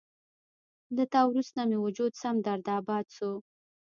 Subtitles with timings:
[0.95, 3.31] له تا وروسته مې وجود سم درداباد شو